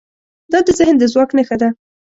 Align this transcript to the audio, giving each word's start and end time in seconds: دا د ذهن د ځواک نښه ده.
دا 0.51 0.59
د 0.67 0.69
ذهن 0.79 0.95
د 0.99 1.03
ځواک 1.13 1.29
نښه 1.37 1.55
ده. 1.61 1.69